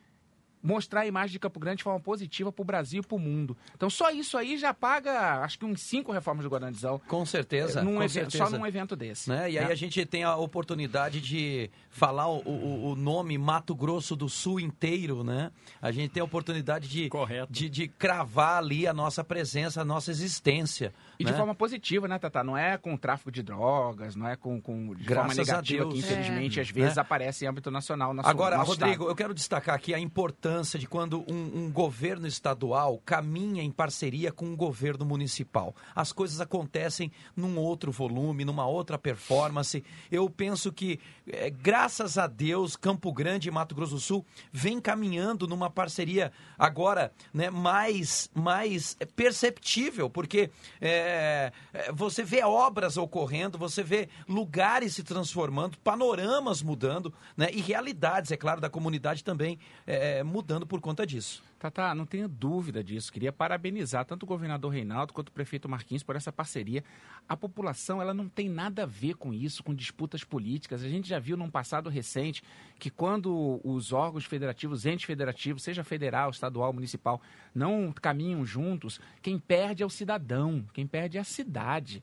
mostrar 0.62 1.00
a 1.00 1.06
imagem 1.06 1.32
de 1.32 1.38
Campo 1.38 1.58
Grande 1.58 1.78
de 1.78 1.84
forma 1.84 2.00
positiva 2.00 2.52
para 2.52 2.62
o 2.62 2.64
Brasil 2.64 3.02
e 3.02 3.06
para 3.06 3.16
o 3.16 3.18
mundo. 3.18 3.56
Então 3.74 3.90
só 3.90 4.10
isso 4.10 4.38
aí 4.38 4.56
já 4.56 4.72
paga, 4.72 5.40
acho 5.42 5.58
que 5.58 5.64
uns 5.64 5.82
cinco 5.82 6.12
reformas 6.12 6.44
do 6.44 6.50
Guarandizão. 6.50 7.00
Com 7.08 7.26
certeza, 7.26 7.82
num 7.82 7.94
com 7.94 8.02
evento, 8.02 8.30
certeza. 8.30 8.46
Só 8.46 8.56
num 8.56 8.66
evento 8.66 8.94
desse. 8.94 9.28
Né? 9.28 9.50
E 9.50 9.54
né? 9.54 9.64
aí 9.64 9.72
a 9.72 9.74
gente 9.74 10.04
tem 10.06 10.24
a 10.24 10.36
oportunidade 10.36 11.20
de 11.20 11.70
falar 11.90 12.28
o, 12.28 12.38
o, 12.38 12.92
o, 12.92 12.96
nome 12.96 13.36
Mato 13.36 13.74
Grosso 13.74 14.14
do 14.14 14.28
Sul 14.28 14.60
inteiro, 14.60 15.24
né? 15.24 15.50
A 15.80 15.90
gente 15.90 16.10
tem 16.10 16.20
a 16.20 16.24
oportunidade 16.24 16.88
de, 16.88 17.10
de, 17.50 17.68
de 17.68 17.88
cravar 17.88 18.58
ali 18.58 18.86
a 18.86 18.92
nossa 18.92 19.24
presença, 19.24 19.80
a 19.80 19.84
nossa 19.84 20.10
existência. 20.10 20.92
E 21.18 21.24
né? 21.24 21.30
de 21.30 21.36
forma 21.36 21.54
positiva, 21.54 22.06
né, 22.06 22.18
Tata? 22.18 22.44
Não 22.44 22.56
é 22.56 22.76
com 22.78 22.96
tráfico 22.96 23.30
de 23.30 23.42
drogas, 23.42 24.14
não 24.14 24.28
é 24.28 24.36
com, 24.36 24.60
com 24.60 24.94
de 24.94 25.04
Graças 25.04 25.36
forma 25.36 25.52
negativa, 25.52 25.88
que 25.88 25.98
infelizmente 25.98 26.58
é. 26.58 26.62
às 26.62 26.70
vezes 26.70 26.96
né? 26.96 27.02
aparece 27.02 27.44
em 27.44 27.48
âmbito 27.48 27.70
nacional. 27.70 28.14
Nosso, 28.14 28.28
Agora, 28.28 28.56
nosso 28.56 28.72
Rodrigo, 28.72 28.92
estado. 28.92 29.10
eu 29.10 29.16
quero 29.16 29.34
destacar 29.34 29.74
aqui 29.74 29.94
a 29.94 29.98
importância 29.98 30.51
importância 30.52 30.78
de 30.78 30.86
quando 30.86 31.24
um, 31.26 31.64
um, 31.64 31.72
governo 31.72 32.26
estadual 32.26 33.00
caminha 33.06 33.62
em 33.62 33.70
parceria 33.70 34.30
com 34.30 34.44
um 34.44 34.56
governo 34.56 35.04
municipal. 35.04 35.74
As 35.94 36.12
coisas 36.12 36.40
acontecem 36.40 37.10
num 37.34 37.58
outro 37.58 37.90
volume, 37.90 38.44
numa 38.44 38.66
outra 38.66 38.98
performance. 38.98 39.82
Eu 40.10 40.28
penso 40.28 40.70
que, 40.70 41.00
é, 41.26 41.48
graças 41.48 42.18
a 42.18 42.26
Deus, 42.26 42.76
Campo 42.76 43.12
Grande 43.12 43.48
e 43.48 43.50
Mato 43.50 43.74
Grosso 43.74 43.94
do 43.94 44.00
Sul 44.00 44.26
vem 44.52 44.78
caminhando 44.80 45.46
numa 45.46 45.70
parceria 45.70 46.30
agora 46.58 47.12
né, 47.32 47.48
mais, 47.48 48.30
mais 48.34 48.96
perceptível, 49.16 50.10
porque 50.10 50.50
é, 50.80 51.50
você 51.94 52.22
vê 52.22 52.44
obras 52.44 52.96
ocorrendo, 52.96 53.56
você 53.56 53.82
vê 53.82 54.08
lugares 54.28 54.94
se 54.94 55.02
transformando, 55.02 55.78
panoramas 55.78 56.62
mudando, 56.62 57.12
né, 57.36 57.48
e 57.52 57.60
realidades, 57.60 58.30
é 58.30 58.36
claro, 58.36 58.60
da 58.60 58.68
comunidade 58.68 59.24
também 59.24 59.58
é, 59.86 60.22
mudando 60.22 60.41
mudando 60.42 60.66
por 60.66 60.80
conta 60.80 61.06
disso. 61.06 61.40
Tá, 61.72 61.94
não 61.94 62.04
tenho 62.04 62.28
dúvida 62.28 62.82
disso. 62.82 63.12
Queria 63.12 63.32
parabenizar 63.32 64.04
tanto 64.04 64.24
o 64.24 64.26
governador 64.26 64.72
Reinaldo 64.72 65.12
quanto 65.12 65.28
o 65.28 65.32
prefeito 65.32 65.68
Marquinhos 65.68 66.02
por 66.02 66.16
essa 66.16 66.32
parceria. 66.32 66.82
A 67.28 67.36
população, 67.36 68.02
ela 68.02 68.12
não 68.12 68.28
tem 68.28 68.48
nada 68.48 68.82
a 68.82 68.86
ver 68.86 69.14
com 69.14 69.32
isso, 69.32 69.62
com 69.62 69.72
disputas 69.72 70.24
políticas. 70.24 70.82
A 70.82 70.88
gente 70.88 71.08
já 71.08 71.20
viu 71.20 71.36
num 71.36 71.48
passado 71.48 71.88
recente 71.88 72.42
que 72.80 72.90
quando 72.90 73.60
os 73.62 73.92
órgãos 73.92 74.24
federativos, 74.24 74.84
entes 74.84 75.04
federativos, 75.04 75.62
seja 75.62 75.84
federal, 75.84 76.30
estadual, 76.30 76.72
municipal, 76.72 77.22
não 77.54 77.92
caminham 77.92 78.44
juntos, 78.44 79.00
quem 79.22 79.38
perde 79.38 79.84
é 79.84 79.86
o 79.86 79.90
cidadão, 79.90 80.66
quem 80.72 80.88
perde 80.88 81.18
é 81.18 81.20
a 81.20 81.24
cidade. 81.24 82.02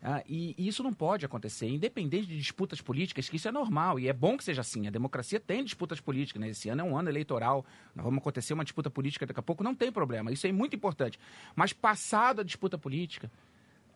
Ah, 0.00 0.22
e, 0.28 0.54
isso 0.56 0.82
não 0.82 0.92
pode 0.92 1.26
acontecer, 1.26 1.66
independente 1.66 2.26
de 2.26 2.36
disputas 2.36 2.80
políticas, 2.80 3.28
que 3.28 3.36
isso 3.36 3.48
é 3.48 3.52
normal 3.52 3.98
e 3.98 4.08
é 4.08 4.12
bom 4.12 4.36
que 4.36 4.44
seja 4.44 4.60
assim. 4.60 4.86
A 4.86 4.90
democracia 4.90 5.40
tem 5.40 5.64
disputas 5.64 6.00
políticas, 6.00 6.40
né? 6.40 6.50
Esse 6.50 6.68
ano 6.68 6.82
é 6.82 6.84
um 6.84 6.96
ano 6.96 7.08
eleitoral, 7.08 7.66
nós 7.94 8.04
vamos 8.04 8.18
acontecer 8.18 8.54
uma 8.54 8.64
disputa 8.64 8.88
política 8.88 9.26
daqui 9.26 9.40
a 9.40 9.42
pouco, 9.42 9.64
não 9.64 9.74
tem 9.74 9.90
problema, 9.90 10.30
isso 10.30 10.46
é 10.46 10.52
muito 10.52 10.76
importante. 10.76 11.18
Mas 11.56 11.72
passado 11.72 12.40
a 12.40 12.44
disputa 12.44 12.78
política, 12.78 13.30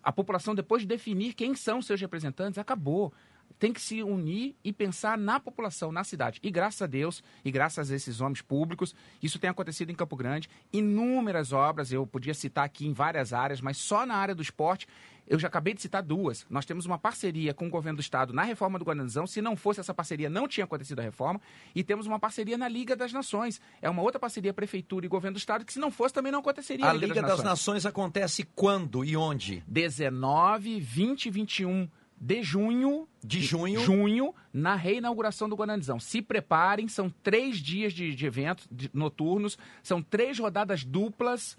a 0.03 0.11
população, 0.11 0.57
depois 0.57 0.83
de 0.83 0.89
definir 0.89 1.35
quem 1.35 1.55
são 1.55 1.81
seus 1.81 2.01
representantes, 2.01 2.59
acabou 2.59 3.13
tem 3.59 3.73
que 3.73 3.81
se 3.81 4.03
unir 4.03 4.57
e 4.65 4.73
pensar 4.73 5.17
na 5.17 5.39
população, 5.39 5.93
na 5.93 6.03
cidade. 6.03 6.41
E 6.43 6.51
graças 6.51 6.83
a 6.83 6.87
Deus, 6.87 7.23
e 7.45 7.51
graças 7.51 7.91
a 7.91 7.95
esses 7.95 8.21
homens 8.21 8.43
públicos, 8.43 8.95
isso 9.23 9.39
tem 9.39 9.49
acontecido 9.49 9.91
em 9.91 9.95
Campo 9.95 10.17
Grande. 10.17 10.49
Inúmeras 10.73 11.53
obras, 11.53 11.93
eu 11.93 12.07
podia 12.07 12.35
citar 12.35 12.65
aqui 12.65 12.87
em 12.87 12.93
várias 12.93 13.33
áreas, 13.33 13.61
mas 13.61 13.77
só 13.77 14.05
na 14.05 14.17
área 14.17 14.35
do 14.35 14.43
esporte, 14.43 14.89
eu 15.33 15.39
já 15.39 15.49
acabei 15.49 15.73
de 15.73 15.81
citar 15.81 16.03
duas. 16.03 16.45
Nós 16.51 16.67
temos 16.67 16.85
uma 16.85 16.99
parceria 16.99 17.55
com 17.55 17.67
o 17.67 17.71
governo 17.71 17.97
do 17.97 18.03
estado 18.03 18.35
na 18.35 18.43
reforma 18.43 18.79
do 18.79 18.85
Guaranzão. 18.85 19.27
Se 19.27 19.41
não 19.41 19.57
fosse 19.57 19.81
essa 19.81 19.95
parceria, 19.95 20.29
não 20.29 20.47
tinha 20.47 20.65
acontecido 20.65 21.01
a 21.01 21.03
reforma. 21.03 21.41
E 21.75 21.83
temos 21.83 22.07
uma 22.07 22.19
parceria 22.19 22.59
na 22.59 22.69
Liga 22.69 22.95
das 22.95 23.15
Nações. 23.15 23.59
É 23.81 23.89
uma 23.89 24.03
outra 24.03 24.21
parceria, 24.21 24.53
prefeitura 24.53 25.07
e 25.07 25.09
governo 25.09 25.37
do 25.37 25.39
estado, 25.39 25.65
que 25.65 25.73
se 25.73 25.79
não 25.79 25.91
fosse 25.91 26.13
também 26.13 26.31
não 26.31 26.41
aconteceria. 26.41 26.85
A 26.85 26.93
Liga, 26.93 27.07
Liga 27.07 27.23
das, 27.23 27.31
das 27.31 27.39
Nações. 27.39 27.53
Nações 27.63 27.87
acontece 27.87 28.45
quando 28.55 29.03
e 29.03 29.17
onde? 29.17 29.65
19, 29.67 30.81
20 30.81 31.27
e 31.27 31.31
21 31.31 31.89
de 32.21 32.43
junho. 32.43 33.09
De 33.25 33.41
junho. 33.41 33.81
Junho, 33.81 34.35
na 34.53 34.75
reinauguração 34.75 35.49
do 35.49 35.57
Guanandizão. 35.57 35.99
Se 35.99 36.21
preparem, 36.21 36.89
são 36.89 37.09
três 37.23 37.57
dias 37.57 37.95
de, 37.95 38.15
de 38.15 38.27
eventos 38.27 38.69
de, 38.71 38.91
noturnos, 38.93 39.57
são 39.83 40.03
três 40.03 40.39
rodadas 40.39 40.85
duplas 40.85 41.57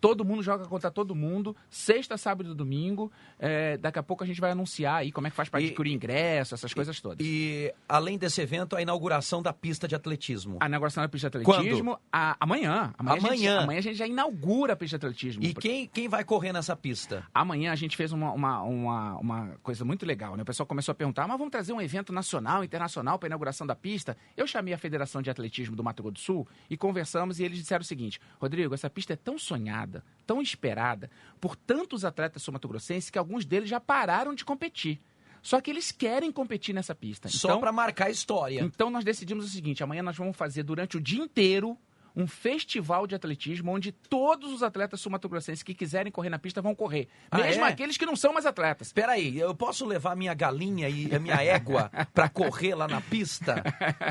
Todo 0.00 0.24
mundo 0.24 0.42
joga 0.42 0.66
contra 0.66 0.90
todo 0.90 1.14
mundo, 1.14 1.56
sexta, 1.70 2.16
sábado 2.16 2.52
e 2.52 2.54
domingo. 2.54 3.10
É, 3.38 3.76
daqui 3.76 3.98
a 3.98 4.02
pouco 4.02 4.24
a 4.24 4.26
gente 4.26 4.40
vai 4.40 4.50
anunciar 4.50 4.96
aí 4.96 5.12
como 5.12 5.26
é 5.26 5.30
que 5.30 5.36
faz 5.36 5.48
para 5.48 5.60
adquirir 5.60 5.92
ingresso, 5.92 6.54
essas 6.54 6.74
coisas 6.74 7.00
todas. 7.00 7.24
E, 7.26 7.72
além 7.88 8.18
desse 8.18 8.40
evento, 8.40 8.76
a 8.76 8.82
inauguração 8.82 9.42
da 9.42 9.52
pista 9.52 9.88
de 9.88 9.94
atletismo. 9.94 10.58
A 10.60 10.66
inauguração 10.66 11.02
da 11.02 11.08
pista 11.08 11.30
de 11.30 11.38
atletismo 11.38 11.98
a, 12.12 12.36
amanhã. 12.40 12.92
Amanhã. 12.98 13.18
Amanhã. 13.18 13.28
A 13.28 13.36
gente, 13.36 13.48
amanhã 13.48 13.78
a 13.78 13.82
gente 13.82 13.96
já 13.96 14.06
inaugura 14.06 14.72
a 14.72 14.76
pista 14.76 14.98
de 14.98 15.06
atletismo. 15.06 15.42
E 15.42 15.54
quem, 15.54 15.86
quem 15.86 16.08
vai 16.08 16.24
correr 16.24 16.52
nessa 16.52 16.76
pista? 16.76 17.24
Amanhã 17.32 17.72
a 17.72 17.76
gente 17.76 17.96
fez 17.96 18.12
uma, 18.12 18.32
uma, 18.32 18.62
uma, 18.62 19.16
uma 19.18 19.48
coisa 19.62 19.84
muito 19.84 20.04
legal, 20.04 20.36
né? 20.36 20.42
O 20.42 20.46
pessoal 20.46 20.66
começou 20.66 20.92
a 20.92 20.94
perguntar, 20.94 21.26
mas 21.26 21.38
vamos 21.38 21.50
trazer 21.50 21.72
um 21.72 21.80
evento 21.80 22.12
nacional, 22.12 22.64
internacional 22.64 23.18
para 23.18 23.26
a 23.26 23.30
inauguração 23.30 23.66
da 23.66 23.74
pista? 23.74 24.16
Eu 24.36 24.46
chamei 24.46 24.74
a 24.74 24.78
Federação 24.78 25.22
de 25.22 25.30
Atletismo 25.30 25.76
do 25.76 25.84
Mato 25.84 26.02
Grosso 26.02 26.08
do 26.12 26.18
Sul 26.18 26.48
e 26.68 26.76
conversamos 26.76 27.38
e 27.38 27.44
eles 27.44 27.58
disseram 27.58 27.82
o 27.82 27.84
seguinte, 27.84 28.20
Rodrigo, 28.40 28.74
essa 28.74 28.90
pista 28.90 29.12
é 29.12 29.16
tão 29.16 29.38
sonhada, 29.38 29.87
tão 30.26 30.42
esperada 30.42 31.10
por 31.40 31.56
tantos 31.56 32.04
atletas 32.04 32.42
somatogrossenses 32.42 33.10
que 33.10 33.18
alguns 33.18 33.44
deles 33.44 33.68
já 33.68 33.80
pararam 33.80 34.34
de 34.34 34.44
competir. 34.44 35.00
Só 35.42 35.60
que 35.60 35.70
eles 35.70 35.92
querem 35.92 36.30
competir 36.32 36.74
nessa 36.74 36.94
pista. 36.94 37.28
Só 37.28 37.48
então, 37.48 37.60
para 37.60 37.72
marcar 37.72 38.06
a 38.06 38.10
história. 38.10 38.60
Então 38.60 38.90
nós 38.90 39.04
decidimos 39.04 39.44
o 39.44 39.48
seguinte: 39.48 39.82
amanhã 39.82 40.02
nós 40.02 40.16
vamos 40.16 40.36
fazer 40.36 40.62
durante 40.62 40.96
o 40.96 41.00
dia 41.00 41.22
inteiro 41.22 41.78
um 42.14 42.26
festival 42.26 43.06
de 43.06 43.14
atletismo 43.14 43.72
onde 43.72 43.92
todos 43.92 44.52
os 44.52 44.62
atletas 44.62 45.00
sumatogrossenses 45.00 45.62
que 45.62 45.74
quiserem 45.74 46.10
correr 46.10 46.30
na 46.30 46.38
pista 46.38 46.60
vão 46.60 46.74
correr. 46.74 47.08
Ah, 47.30 47.38
mesmo 47.38 47.64
é? 47.64 47.68
aqueles 47.68 47.96
que 47.96 48.06
não 48.06 48.16
são 48.16 48.32
mais 48.32 48.46
atletas. 48.46 48.88
Espera 48.88 49.12
aí, 49.12 49.38
eu 49.38 49.54
posso 49.54 49.86
levar 49.86 50.16
minha 50.16 50.34
galinha 50.34 50.88
e 50.88 51.14
a 51.14 51.18
minha 51.18 51.42
égua 51.42 51.90
para 52.12 52.28
correr 52.28 52.74
lá 52.74 52.88
na 52.88 53.00
pista? 53.00 53.62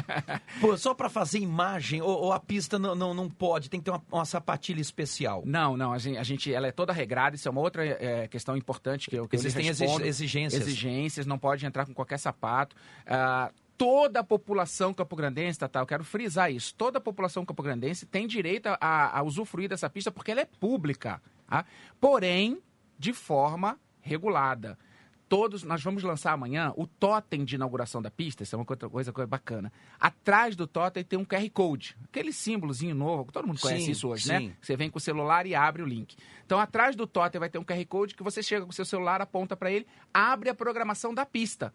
Pô, 0.59 0.77
só 0.77 0.93
para 0.93 1.09
fazer 1.09 1.39
imagem? 1.39 2.01
Ou, 2.01 2.09
ou, 2.09 2.33
a 2.33 2.39
pista 2.39 2.79
não, 2.79 2.95
não, 2.95 3.13
não 3.13 3.29
pode? 3.29 3.69
Tem 3.69 3.79
que 3.79 3.85
ter 3.85 3.91
uma, 3.91 4.03
uma 4.11 4.25
sapatilha 4.25 4.81
especial? 4.81 5.43
Não, 5.45 5.75
não. 5.75 5.93
A 5.93 5.97
gente, 5.97 6.17
a 6.17 6.23
gente, 6.23 6.53
ela 6.53 6.67
é 6.67 6.71
toda 6.71 6.93
regrada. 6.93 7.35
Isso 7.35 7.47
é 7.47 7.51
uma 7.51 7.61
outra 7.61 7.85
é, 7.85 8.27
questão 8.27 8.55
importante 8.55 9.09
que 9.09 9.15
eu, 9.15 9.27
que 9.27 9.35
Existem 9.35 9.65
eu 9.65 9.71
exigências. 10.03 10.61
Exigências, 10.61 11.25
não 11.25 11.37
pode 11.37 11.65
entrar 11.65 11.85
com 11.85 11.93
qualquer 11.93 12.17
sapato. 12.17 12.75
Uh, 13.05 13.66
toda 13.77 14.21
a 14.21 14.23
população 14.23 14.93
campograndense, 14.93 15.59
tá, 15.59 15.67
tá, 15.67 15.79
eu 15.79 15.85
quero 15.85 16.03
frisar 16.03 16.51
isso, 16.51 16.73
toda 16.75 16.97
a 16.97 17.01
população 17.01 17.45
campograndense 17.45 18.05
tem 18.05 18.25
direito 18.25 18.67
a, 18.67 19.19
a 19.19 19.23
usufruir 19.23 19.69
dessa 19.69 19.89
pista 19.89 20.11
porque 20.11 20.31
ela 20.31 20.41
é 20.41 20.45
pública, 20.45 21.21
tá? 21.47 21.63
porém, 21.99 22.61
de 22.97 23.13
forma 23.13 23.79
regulada. 24.01 24.77
Todos, 25.29 25.61
nós 25.63 25.83
vamos 25.83 26.03
lançar 26.03 26.31
amanhã 26.31 26.71
o 26.77 26.87
totem 26.87 27.43
de 27.43 27.55
inauguração 27.55 28.01
da 28.01 28.09
pista, 28.09 28.43
isso 28.43 28.55
é 28.55 28.57
uma 28.57 28.63
coisa, 28.63 28.89
coisa, 28.89 29.11
coisa 29.11 29.27
bacana. 29.27 29.71
Atrás 29.99 30.55
do 30.55 30.65
totem 30.65 31.03
tem 31.03 31.19
um 31.19 31.25
QR 31.25 31.49
Code, 31.51 31.97
aquele 32.05 32.31
símbolozinho 32.31 32.95
novo, 32.95 33.29
todo 33.29 33.45
mundo 33.45 33.59
conhece 33.59 33.85
sim, 33.85 33.91
isso 33.91 34.07
hoje, 34.07 34.25
né? 34.29 34.39
sim. 34.39 34.47
né? 34.47 34.55
Você 34.61 34.77
vem 34.77 34.89
com 34.89 34.97
o 34.97 35.01
celular 35.01 35.45
e 35.45 35.53
abre 35.53 35.83
o 35.83 35.85
link. 35.85 36.15
Então, 36.45 36.57
atrás 36.57 36.95
do 36.95 37.05
totem 37.05 37.39
vai 37.39 37.49
ter 37.49 37.59
um 37.59 37.63
QR 37.63 37.85
Code 37.87 38.15
que 38.15 38.23
você 38.23 38.41
chega 38.41 38.63
com 38.63 38.71
o 38.71 38.73
seu 38.73 38.85
celular, 38.85 39.21
aponta 39.21 39.57
para 39.57 39.69
ele, 39.69 39.85
abre 40.13 40.49
a 40.49 40.55
programação 40.55 41.13
da 41.13 41.25
pista 41.25 41.73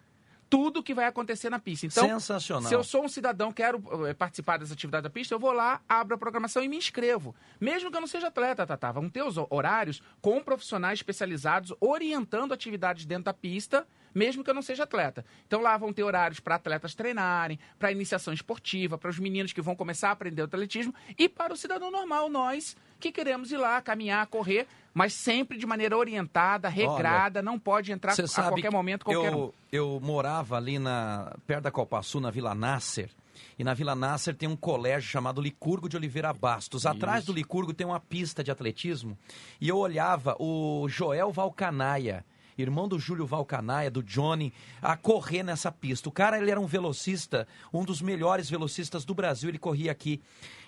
tudo 0.52 0.82
que 0.82 0.92
vai 0.92 1.06
acontecer 1.06 1.48
na 1.48 1.58
pista. 1.58 1.86
Então, 1.86 2.06
Sensacional. 2.06 2.68
se 2.68 2.74
eu 2.74 2.84
sou 2.84 3.02
um 3.02 3.08
cidadão, 3.08 3.50
quero 3.50 3.82
eh, 4.06 4.12
participar 4.12 4.58
dessa 4.58 4.74
atividade 4.74 5.04
da 5.04 5.08
pista, 5.08 5.34
eu 5.34 5.38
vou 5.38 5.50
lá, 5.50 5.80
abro 5.88 6.14
a 6.14 6.18
programação 6.18 6.62
e 6.62 6.68
me 6.68 6.76
inscrevo. 6.76 7.34
Mesmo 7.58 7.90
que 7.90 7.96
eu 7.96 8.00
não 8.02 8.06
seja 8.06 8.26
atleta, 8.26 8.66
Tatá. 8.66 8.92
Vão 8.92 9.08
ter 9.08 9.22
os 9.22 9.36
horários 9.48 10.02
com 10.20 10.42
profissionais 10.42 10.98
especializados 10.98 11.72
orientando 11.80 12.52
atividades 12.52 13.06
dentro 13.06 13.24
da 13.24 13.32
pista 13.32 13.86
mesmo 14.14 14.44
que 14.44 14.50
eu 14.50 14.54
não 14.54 14.60
seja 14.60 14.82
atleta. 14.82 15.24
Então 15.46 15.62
lá 15.62 15.74
vão 15.78 15.90
ter 15.90 16.02
horários 16.02 16.38
para 16.38 16.56
atletas 16.56 16.94
treinarem, 16.94 17.58
para 17.78 17.90
iniciação 17.90 18.34
esportiva, 18.34 18.98
para 18.98 19.08
os 19.08 19.18
meninos 19.18 19.54
que 19.54 19.62
vão 19.62 19.74
começar 19.74 20.10
a 20.10 20.12
aprender 20.12 20.42
o 20.42 20.44
atletismo 20.44 20.94
e 21.18 21.30
para 21.30 21.54
o 21.54 21.56
cidadão 21.56 21.90
normal, 21.90 22.28
nós 22.28 22.76
que 23.02 23.12
queremos 23.12 23.50
ir 23.50 23.56
lá, 23.56 23.82
caminhar, 23.82 24.26
correr, 24.28 24.66
mas 24.94 25.12
sempre 25.12 25.58
de 25.58 25.66
maneira 25.66 25.96
orientada, 25.96 26.68
regrada, 26.68 27.40
Olha, 27.40 27.44
não 27.44 27.58
pode 27.58 27.90
entrar 27.90 28.12
a 28.12 28.42
qualquer 28.48 28.70
momento 28.70 29.04
qualquer 29.04 29.32
eu, 29.32 29.38
um. 29.38 29.52
Eu 29.70 30.00
morava 30.00 30.56
ali 30.56 30.78
na 30.78 31.34
perto 31.46 31.64
da 31.64 31.70
Copaçu, 31.70 32.20
na 32.20 32.30
Vila 32.30 32.54
Nasser, 32.54 33.10
e 33.58 33.64
na 33.64 33.74
Vila 33.74 33.94
Nasser 33.94 34.34
tem 34.34 34.48
um 34.48 34.56
colégio 34.56 35.10
chamado 35.10 35.40
Licurgo 35.40 35.88
de 35.88 35.96
Oliveira 35.96 36.32
Bastos. 36.32 36.86
Atrás 36.86 37.18
Isso. 37.18 37.32
do 37.32 37.36
Licurgo 37.36 37.74
tem 37.74 37.86
uma 37.86 38.00
pista 38.00 38.42
de 38.42 38.50
atletismo. 38.50 39.18
E 39.60 39.68
eu 39.68 39.76
olhava 39.76 40.36
o 40.38 40.86
Joel 40.88 41.32
Valcanaia, 41.32 42.24
irmão 42.56 42.88
do 42.88 42.98
Júlio 42.98 43.26
Valcanaia, 43.26 43.90
do 43.90 44.02
Johnny, 44.02 44.52
a 44.80 44.96
correr 44.96 45.42
nessa 45.42 45.72
pista. 45.72 46.08
O 46.08 46.12
cara, 46.12 46.38
ele 46.38 46.50
era 46.50 46.60
um 46.60 46.66
velocista, 46.66 47.46
um 47.72 47.84
dos 47.84 48.00
melhores 48.00 48.48
velocistas 48.48 49.04
do 49.04 49.14
Brasil, 49.14 49.48
ele 49.48 49.58
corria 49.58 49.90
aqui. 49.90 50.20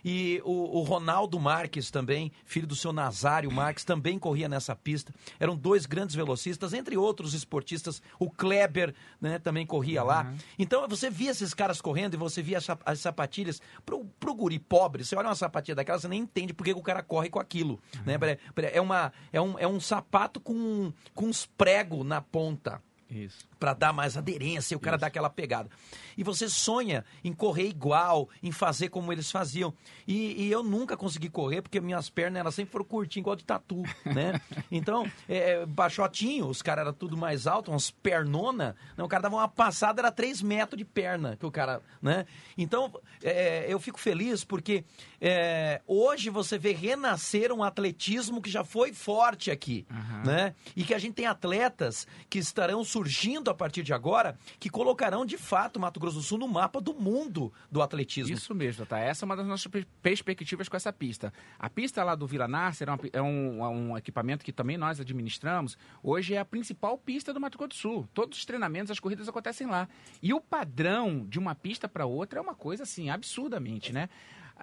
E 0.04 0.42
o, 0.44 0.78
o, 0.78 0.82
Ronaldo 0.82 1.40
Marques 1.40 1.90
também, 1.90 2.30
filho 2.44 2.66
do 2.66 2.76
seu 2.76 2.92
Nazário 2.92 3.50
Marques, 3.50 3.84
também 3.84 4.18
corria 4.18 4.48
nessa 4.48 4.76
pista. 4.76 5.14
Eram 5.40 5.56
dois 5.56 5.86
grandes 5.86 6.14
velocistas, 6.14 6.74
entre 6.74 6.96
outros 6.96 7.32
esportistas. 7.32 8.02
O 8.18 8.30
Kleber 8.30 8.94
né, 9.20 9.38
também 9.38 9.64
corria 9.64 10.02
uhum. 10.02 10.08
lá. 10.08 10.32
Então 10.58 10.86
você 10.86 11.08
via 11.08 11.30
esses 11.30 11.54
caras 11.54 11.80
correndo 11.80 12.14
e 12.14 12.16
você 12.18 12.42
via 12.42 12.58
as 12.84 13.00
sapatilhas. 13.00 13.62
Pro, 13.86 14.04
pro 14.20 14.34
guri 14.34 14.58
pobre, 14.58 15.04
você 15.04 15.16
olha 15.16 15.28
uma 15.28 15.34
sapatilha 15.34 15.74
daquela, 15.74 15.98
você 15.98 16.08
nem 16.08 16.20
entende 16.20 16.52
por 16.52 16.64
que 16.64 16.72
o 16.72 16.82
cara 16.82 17.02
corre 17.02 17.30
com 17.30 17.38
aquilo. 17.38 17.80
Né? 18.04 18.14
Uhum. 18.14 18.20
Né? 18.20 18.38
É, 18.72 18.80
uma, 18.80 19.12
é, 19.32 19.40
um, 19.40 19.58
é 19.58 19.66
um 19.66 19.80
sapato 19.80 20.38
com, 20.40 20.92
com 21.14 21.26
uns 21.26 21.46
pregos 21.46 22.04
na 22.04 22.20
ponta. 22.20 22.82
Isso 23.14 23.46
para 23.64 23.72
dar 23.72 23.94
mais 23.94 24.14
aderência, 24.14 24.76
o 24.76 24.80
cara 24.80 24.96
Isso. 24.96 25.00
dá 25.00 25.06
aquela 25.06 25.30
pegada. 25.30 25.70
E 26.18 26.22
você 26.22 26.50
sonha 26.50 27.02
em 27.24 27.32
correr 27.32 27.66
igual, 27.66 28.28
em 28.42 28.52
fazer 28.52 28.90
como 28.90 29.10
eles 29.10 29.30
faziam. 29.30 29.72
E, 30.06 30.44
e 30.44 30.52
eu 30.52 30.62
nunca 30.62 30.98
consegui 30.98 31.30
correr, 31.30 31.62
porque 31.62 31.80
minhas 31.80 32.10
pernas 32.10 32.40
elas 32.40 32.54
sempre 32.54 32.72
foram 32.72 32.84
curtinhas, 32.84 33.22
igual 33.22 33.34
de 33.34 33.44
tatu, 33.44 33.82
né? 34.04 34.38
Então, 34.70 35.10
é, 35.26 35.52
é, 35.52 35.66
baixotinho, 35.66 36.46
os 36.46 36.60
caras 36.60 36.82
eram 36.82 36.92
tudo 36.92 37.16
mais 37.16 37.46
alto, 37.46 37.70
umas 37.70 37.90
pernona. 37.90 38.76
Não, 38.98 39.06
o 39.06 39.08
cara 39.08 39.22
dava 39.22 39.36
uma 39.36 39.48
passada, 39.48 40.02
era 40.02 40.12
3 40.12 40.42
metros 40.42 40.76
de 40.76 40.84
perna 40.84 41.34
que 41.34 41.46
o 41.46 41.50
cara, 41.50 41.80
né? 42.02 42.26
Então, 42.58 42.92
é, 43.22 43.64
eu 43.66 43.80
fico 43.80 43.98
feliz 43.98 44.44
porque 44.44 44.84
é, 45.22 45.80
hoje 45.86 46.28
você 46.28 46.58
vê 46.58 46.72
renascer 46.72 47.50
um 47.50 47.62
atletismo 47.62 48.42
que 48.42 48.50
já 48.50 48.62
foi 48.62 48.92
forte 48.92 49.50
aqui, 49.50 49.86
uhum. 49.90 50.22
né? 50.26 50.54
E 50.76 50.84
que 50.84 50.92
a 50.92 50.98
gente 50.98 51.14
tem 51.14 51.26
atletas 51.26 52.06
que 52.28 52.38
estarão 52.38 52.84
surgindo 52.84 53.03
a 53.50 53.54
partir 53.54 53.82
de 53.82 53.92
agora, 53.92 54.38
que 54.58 54.68
colocarão 54.68 55.24
de 55.24 55.36
fato 55.36 55.78
Mato 55.78 56.00
Grosso 56.00 56.16
do 56.16 56.22
Sul 56.22 56.38
no 56.38 56.48
mapa 56.48 56.80
do 56.80 56.94
mundo 56.94 57.52
do 57.70 57.82
atletismo. 57.82 58.34
Isso 58.34 58.54
mesmo, 58.54 58.86
tá? 58.86 58.98
Essa 58.98 59.24
é 59.24 59.26
uma 59.26 59.36
das 59.36 59.46
nossas 59.46 59.70
perspectivas 60.02 60.68
com 60.68 60.76
essa 60.76 60.92
pista. 60.92 61.32
A 61.58 61.68
pista 61.68 62.02
lá 62.02 62.14
do 62.14 62.26
Vila 62.26 62.48
Nasser 62.48 62.88
é, 63.12 63.22
um, 63.22 63.64
é 63.64 63.68
um 63.68 63.96
equipamento 63.96 64.44
que 64.44 64.52
também 64.52 64.76
nós 64.76 65.00
administramos. 65.00 65.76
Hoje 66.02 66.34
é 66.34 66.38
a 66.38 66.44
principal 66.44 66.98
pista 66.98 67.32
do 67.32 67.40
Mato 67.40 67.58
Grosso 67.58 67.68
do 67.68 67.74
Sul. 67.74 68.08
Todos 68.12 68.38
os 68.38 68.44
treinamentos, 68.44 68.90
as 68.90 69.00
corridas 69.00 69.28
acontecem 69.28 69.66
lá. 69.66 69.88
E 70.22 70.32
o 70.34 70.40
padrão 70.40 71.26
de 71.28 71.38
uma 71.38 71.54
pista 71.54 71.88
para 71.88 72.06
outra 72.06 72.38
é 72.38 72.42
uma 72.42 72.54
coisa 72.54 72.82
assim, 72.82 73.10
absurdamente, 73.10 73.92
né? 73.92 74.08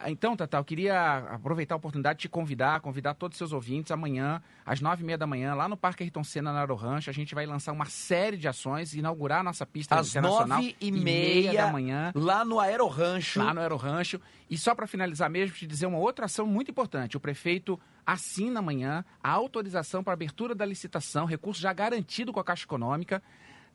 Então, 0.06 0.36
Tata, 0.36 0.58
eu 0.58 0.64
queria 0.64 1.18
aproveitar 1.18 1.76
a 1.76 1.78
oportunidade 1.78 2.18
de 2.18 2.22
te 2.24 2.30
convidar, 2.30 2.80
convidar 2.80 3.14
todos 3.14 3.36
os 3.36 3.38
seus 3.38 3.54
ouvintes 3.54 3.92
amanhã, 3.92 4.42
às 4.66 4.80
nove 4.80 5.04
e 5.04 5.06
meia 5.06 5.18
da 5.18 5.28
manhã, 5.28 5.54
lá 5.54 5.68
no 5.68 5.76
Parque 5.76 6.02
Ayrton 6.04 6.24
Senna, 6.24 6.52
na 6.52 6.60
Aerorancho. 6.60 7.10
A 7.10 7.14
gente 7.14 7.36
vai 7.36 7.46
lançar 7.46 7.72
uma 7.72 7.86
série 7.86 8.38
de 8.38 8.48
ações, 8.48 8.94
inaugurar 8.94 9.42
a 9.42 9.44
nossa 9.44 9.66
pista 9.66 9.96
às 9.96 10.10
internacional. 10.10 10.58
Às 10.58 10.64
nove 10.64 10.76
e 10.80 10.92
meia 10.92 11.54
da 11.54 11.72
manhã. 11.72 12.12
Lá 12.16 12.44
no 12.46 12.60
Aerorancho. 12.60 13.40
Lá 13.40 13.54
no 13.54 13.60
Aerorancho. 13.60 14.20
E 14.50 14.58
só 14.58 14.74
para 14.74 14.88
finalizar 14.88 15.30
mesmo, 15.30 15.56
te 15.56 15.68
dizer 15.68 15.86
uma 15.86 16.00
outra 16.00 16.26
ação 16.26 16.48
muito 16.48 16.72
importante. 16.72 17.18
O 17.18 17.20
prefeito 17.20 17.80
assina 18.06 18.60
amanhã 18.60 19.06
a 19.22 19.30
autorização 19.30 20.04
para 20.04 20.14
abertura 20.14 20.56
da 20.56 20.66
licitação, 20.66 21.26
recurso 21.26 21.62
já 21.62 21.72
garantido 21.74 22.34
com 22.34 22.40
a 22.40 22.44
Caixa 22.44 22.64
Econômica, 22.64 23.22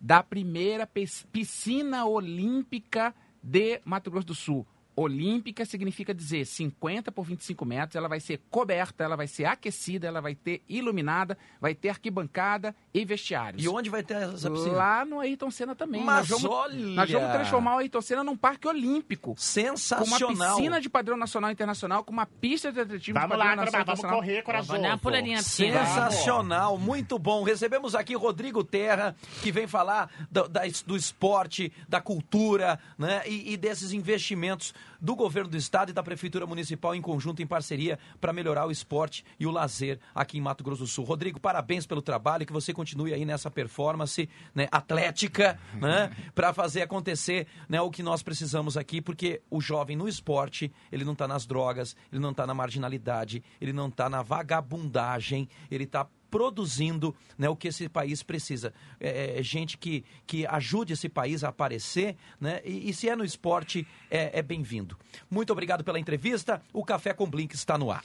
da 0.00 0.22
primeira 0.22 0.88
piscina 1.30 2.04
olímpica 2.04 3.14
de 3.42 3.80
Mato 3.84 4.10
Grosso 4.10 4.26
do 4.26 4.34
Sul. 4.34 4.66
Olímpica 4.96 5.66
significa 5.66 6.14
dizer 6.14 6.46
50 6.46 7.12
por 7.12 7.24
25 7.26 7.66
metros, 7.66 7.96
ela 7.96 8.08
vai 8.08 8.18
ser 8.18 8.40
coberta, 8.50 9.04
ela 9.04 9.14
vai 9.14 9.26
ser 9.26 9.44
aquecida, 9.44 10.06
ela 10.06 10.22
vai 10.22 10.34
ter 10.34 10.62
iluminada, 10.66 11.36
vai 11.60 11.74
ter 11.74 11.90
arquibancada 11.90 12.74
e 12.94 13.04
vestiários. 13.04 13.62
E 13.62 13.68
onde 13.68 13.90
vai 13.90 14.02
ter 14.02 14.14
essa 14.14 14.50
piscina? 14.50 14.72
Lá 14.72 15.04
no 15.04 15.20
Ayrton 15.20 15.50
Senna 15.50 15.74
também. 15.74 16.02
Mas 16.02 16.30
nós 16.30 16.40
vamos, 16.40 16.56
olha... 16.56 16.86
nós 16.94 17.10
vamos 17.10 17.30
transformar 17.30 17.76
o 17.76 17.78
Ayrton 17.78 18.00
Senna 18.00 18.24
num 18.24 18.36
parque 18.36 18.66
olímpico. 18.66 19.34
Sensacional. 19.36 20.28
Com 20.28 20.34
uma 20.34 20.56
piscina 20.56 20.80
de 20.80 20.88
padrão 20.88 21.16
nacional 21.18 21.50
e 21.50 21.52
internacional, 21.52 22.02
com 22.02 22.12
uma 22.12 22.26
pista 22.26 22.72
de 22.72 22.80
atletismo 22.80 23.20
vamos 23.20 23.36
de 23.36 23.38
padrão 23.38 23.50
lá, 23.50 23.56
nacional 23.56 23.96
vamos 23.96 24.00
correr, 24.00 24.42
coração. 24.42 24.80
Vamos 24.80 25.00
por 25.02 25.14
ali, 25.14 25.36
Sensacional, 25.42 26.78
muito 26.78 27.18
bom. 27.18 27.42
Recebemos 27.42 27.94
aqui 27.94 28.14
Rodrigo 28.14 28.64
Terra, 28.64 29.14
que 29.42 29.52
vem 29.52 29.66
falar 29.66 30.10
do, 30.30 30.48
da, 30.48 30.62
do 30.86 30.96
esporte, 30.96 31.70
da 31.86 32.00
cultura, 32.00 32.78
né? 32.96 33.22
E, 33.26 33.52
e 33.52 33.56
desses 33.58 33.92
investimentos 33.92 34.72
do 35.00 35.14
governo 35.14 35.50
do 35.50 35.56
estado 35.56 35.90
e 35.90 35.92
da 35.92 36.02
prefeitura 36.02 36.46
municipal 36.46 36.94
em 36.94 37.02
conjunto, 37.02 37.42
em 37.42 37.46
parceria, 37.46 37.98
para 38.20 38.32
melhorar 38.32 38.66
o 38.66 38.70
esporte 38.70 39.24
e 39.38 39.46
o 39.46 39.50
lazer 39.50 39.98
aqui 40.14 40.38
em 40.38 40.40
Mato 40.40 40.64
Grosso 40.64 40.82
do 40.82 40.86
Sul. 40.86 41.04
Rodrigo, 41.04 41.40
parabéns 41.40 41.86
pelo 41.86 42.02
trabalho, 42.02 42.46
que 42.46 42.52
você 42.52 42.72
continue 42.72 43.12
aí 43.12 43.24
nessa 43.24 43.50
performance 43.50 44.28
né, 44.54 44.68
atlética, 44.70 45.58
né, 45.80 46.10
para 46.34 46.52
fazer 46.52 46.82
acontecer 46.82 47.46
né, 47.68 47.80
o 47.80 47.90
que 47.90 48.02
nós 48.02 48.22
precisamos 48.22 48.76
aqui, 48.76 49.00
porque 49.00 49.42
o 49.50 49.60
jovem 49.60 49.96
no 49.96 50.08
esporte, 50.08 50.72
ele 50.90 51.04
não 51.04 51.12
está 51.12 51.26
nas 51.26 51.46
drogas, 51.46 51.96
ele 52.12 52.20
não 52.20 52.30
está 52.30 52.46
na 52.46 52.54
marginalidade, 52.54 53.42
ele 53.60 53.72
não 53.72 53.88
está 53.88 54.08
na 54.08 54.22
vagabundagem, 54.22 55.48
ele 55.70 55.84
está 55.84 56.06
produzindo 56.30 57.14
né, 57.38 57.48
o 57.48 57.56
que 57.56 57.68
esse 57.68 57.88
país 57.88 58.22
precisa. 58.22 58.72
É, 59.00 59.38
é, 59.38 59.42
gente 59.42 59.78
que, 59.78 60.04
que 60.26 60.46
ajude 60.46 60.92
esse 60.92 61.08
país 61.08 61.44
a 61.44 61.48
aparecer, 61.48 62.16
né? 62.40 62.60
E, 62.64 62.90
e 62.90 62.94
se 62.94 63.08
é 63.08 63.16
no 63.16 63.24
esporte, 63.24 63.86
é, 64.10 64.38
é 64.38 64.42
bem-vindo. 64.42 64.96
Muito 65.30 65.52
obrigado 65.52 65.84
pela 65.84 65.98
entrevista. 65.98 66.62
O 66.72 66.84
Café 66.84 67.12
com 67.12 67.28
Blink 67.28 67.54
está 67.54 67.78
no 67.78 67.90
ar. 67.90 68.04